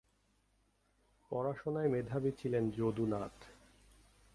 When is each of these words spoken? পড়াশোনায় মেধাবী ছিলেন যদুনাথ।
পড়াশোনায় 1.31 1.89
মেধাবী 1.89 2.31
ছিলেন 2.31 2.63
যদুনাথ। 2.69 3.37